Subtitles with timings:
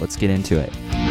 [0.00, 1.01] let's get into it.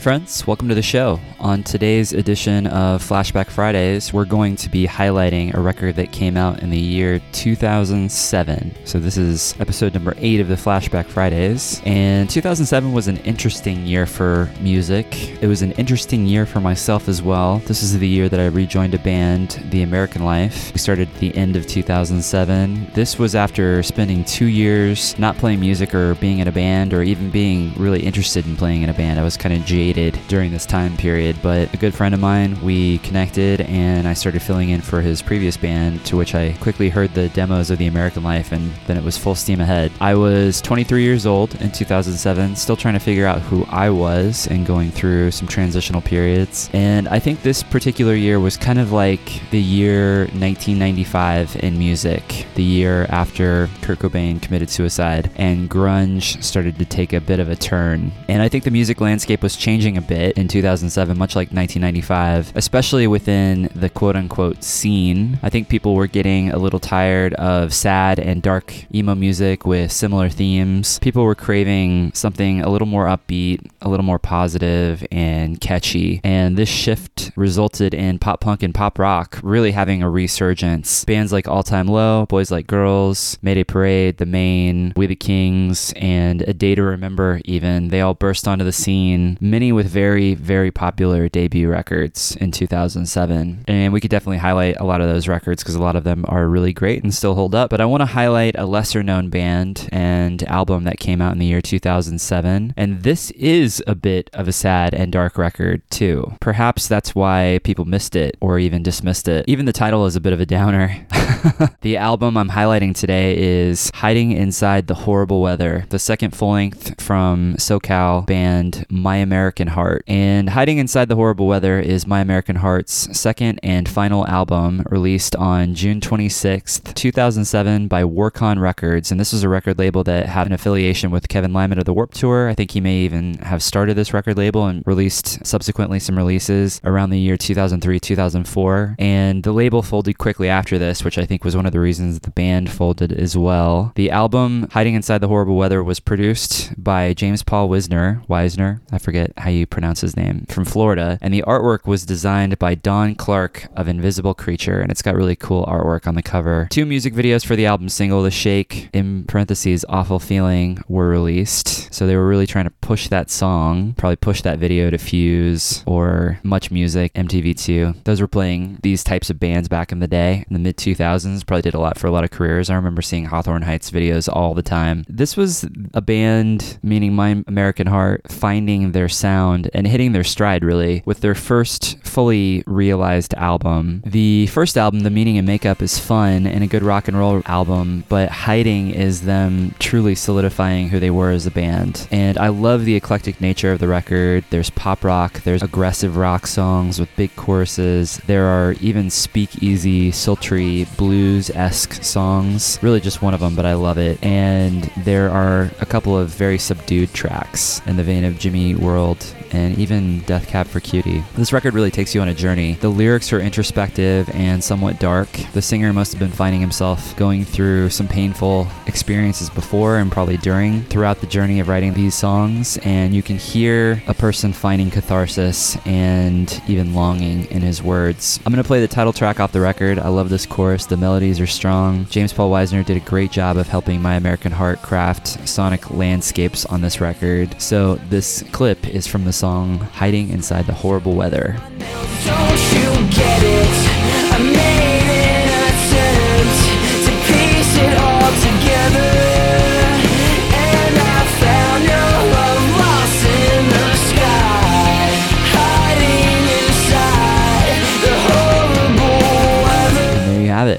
[0.00, 0.46] Friends.
[0.46, 1.20] Welcome to the show.
[1.40, 6.38] On today's edition of Flashback Fridays, we're going to be highlighting a record that came
[6.38, 8.74] out in the year 2007.
[8.86, 11.82] So, this is episode number eight of the Flashback Fridays.
[11.84, 15.42] And 2007 was an interesting year for music.
[15.42, 17.58] It was an interesting year for myself as well.
[17.66, 20.72] This is the year that I rejoined a band, The American Life.
[20.72, 22.92] We started at the end of 2007.
[22.94, 27.02] This was after spending two years not playing music or being in a band or
[27.02, 29.20] even being really interested in playing in a band.
[29.20, 32.60] I was kind of jaded during this time period, but a good friend of mine,
[32.62, 36.88] we connected and I started filling in for his previous band, to which I quickly
[36.88, 39.92] heard the demos of The American Life and then it was full steam ahead.
[40.00, 44.46] I was 23 years old in 2007, still trying to figure out who I was
[44.46, 46.70] and going through some transitional periods.
[46.72, 52.46] And I think this particular year was kind of like the year 1995 in music,
[52.54, 57.48] the year after Kurt Cobain committed suicide and grunge started to take a bit of
[57.48, 58.12] a turn.
[58.28, 61.48] And I think the music landscape was changing changing a bit in 2007, much like
[61.52, 65.38] 1995, especially within the quote unquote scene.
[65.42, 69.90] I think people were getting a little tired of sad and dark emo music with
[69.90, 70.98] similar themes.
[70.98, 76.20] People were craving something a little more upbeat, a little more positive and catchy.
[76.22, 81.06] And this shift resulted in pop punk and pop rock really having a resurgence.
[81.06, 85.94] Bands like All Time Low, Boys Like Girls, Mayday Parade, The Maine, We the Kings,
[85.96, 89.38] and A Day to Remember, even, they all burst onto the scene.
[89.40, 93.64] Many with very, very popular debut records in 2007.
[93.66, 96.24] And we could definitely highlight a lot of those records because a lot of them
[96.28, 97.70] are really great and still hold up.
[97.70, 101.38] But I want to highlight a lesser known band and album that came out in
[101.38, 102.74] the year 2007.
[102.76, 106.34] And this is a bit of a sad and dark record, too.
[106.40, 109.44] Perhaps that's why people missed it or even dismissed it.
[109.48, 111.06] Even the title is a bit of a downer.
[111.80, 117.00] the album I'm highlighting today is Hiding Inside the Horrible Weather, the second full length
[117.00, 120.04] from SoCal band My American American Heart.
[120.06, 125.36] And Hiding Inside the Horrible Weather is My American Heart's second and final album released
[125.36, 129.10] on June 26th, 2007 by Warcon Records.
[129.10, 131.92] And this is a record label that had an affiliation with Kevin Lyman of the
[131.92, 132.48] Warped Tour.
[132.48, 136.80] I think he may even have started this record label and released subsequently some releases
[136.82, 138.96] around the year 2003, 2004.
[138.98, 142.20] And the label folded quickly after this, which I think was one of the reasons
[142.20, 143.92] the band folded as well.
[143.94, 148.98] The album Hiding Inside the Horrible Weather was produced by James Paul Wisner, Wisner, I
[148.98, 151.18] forget how you pronounce his name, from Florida.
[151.20, 155.36] And the artwork was designed by Don Clark of Invisible Creature, and it's got really
[155.36, 156.68] cool artwork on the cover.
[156.70, 161.92] Two music videos for the album single, The Shake, in parentheses, Awful Feeling, were released.
[161.92, 165.82] So they were really trying to push that song, probably push that video to Fuse
[165.86, 168.04] or Much Music, MTV2.
[168.04, 171.46] Those were playing these types of bands back in the day, in the mid 2000s.
[171.46, 172.70] Probably did a lot for a lot of careers.
[172.70, 175.04] I remember seeing Hawthorne Heights videos all the time.
[175.08, 180.64] This was a band, meaning My American Heart, finding their sound and hitting their stride
[180.64, 184.02] really with their first fully realized album.
[184.04, 187.40] The first album, The Meaning and Makeup, is fun and a good rock and roll
[187.46, 192.08] album, but Hiding is them truly solidifying who they were as a band.
[192.10, 194.44] And I love the eclectic nature of the record.
[194.50, 200.86] There's pop rock, there's aggressive rock songs with big choruses, there are even speakeasy, sultry,
[200.96, 202.78] blues esque songs.
[202.82, 204.22] Really just one of them, but I love it.
[204.24, 209.24] And there are a couple of very subdued tracks in the vein of Jimmy World
[209.52, 211.24] and even Death Cab for Cutie.
[211.34, 212.74] This record really takes you on a journey.
[212.74, 215.28] The lyrics are introspective and somewhat dark.
[215.52, 220.38] The singer must have been finding himself going through some painful experiences before and probably
[220.38, 224.90] during throughout the journey of writing these songs, and you can hear a person finding
[224.90, 228.40] catharsis and even longing in his words.
[228.46, 229.98] I'm going to play the title track off the record.
[229.98, 230.86] I love this chorus.
[230.86, 232.06] The melodies are strong.
[232.06, 236.64] James Paul Wisner did a great job of helping My American Heart craft sonic landscapes
[236.66, 237.60] on this record.
[237.60, 241.56] So this clip is from the song Hiding Inside the Horrible Weather.
[241.92, 243.69] Don't you get it?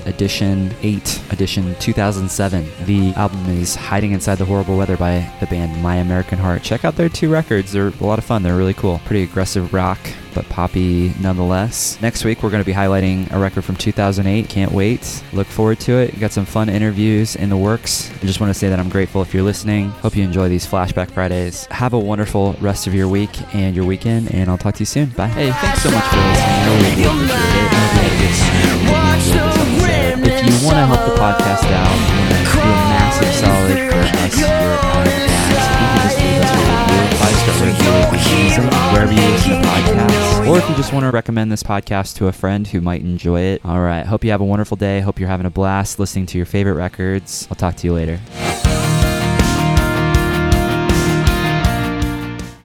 [0.02, 2.86] It, edition 8, edition 2007.
[2.86, 6.64] The album is Hiding Inside the Horrible Weather by the band My American Heart.
[6.64, 9.00] Check out their two records, they're a lot of fun, they're really cool.
[9.06, 10.00] Pretty aggressive rock,
[10.34, 12.02] but poppy nonetheless.
[12.02, 14.48] Next week, we're going to be highlighting a record from 2008.
[14.50, 15.24] Can't wait.
[15.34, 16.20] Look forward to it.
[16.20, 18.12] Got some fun interviews in the works.
[18.12, 19.90] I just want to say that I'm grateful if you're listening.
[19.90, 21.66] Hope you enjoy these Flashback Fridays.
[21.66, 24.86] Have a wonderful rest of your week and your weekend, and I'll talk to you
[24.86, 25.10] soon.
[25.10, 25.28] Bye.
[25.28, 26.46] Hey, thanks so much for listening.
[26.54, 29.01] I really appreciate it.
[31.32, 31.96] Podcast out,
[32.52, 36.60] do a massive solid for us here at Podcast, you can just leave us a
[36.60, 40.48] review, five-star review would be amazing, wherever you listen to podcasts.
[40.48, 43.40] Or if you just want to recommend this podcast to a friend who might enjoy
[43.42, 43.64] it.
[43.64, 44.06] All right.
[44.06, 45.00] Hope you have a wonderful day.
[45.00, 47.48] Hope you're having a blast listening to your favorite records.
[47.50, 48.20] I'll talk to you later.